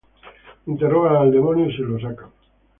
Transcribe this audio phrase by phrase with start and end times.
[0.65, 2.31] Interrogan al demonio y se lo sacan.